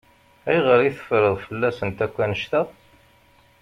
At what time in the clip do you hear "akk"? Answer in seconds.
2.05-2.15